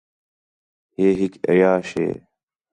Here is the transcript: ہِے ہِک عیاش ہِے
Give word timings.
ہِے 0.95 1.05
ہِک 1.19 1.33
عیاش 1.49 1.87
ہِے 1.97 2.07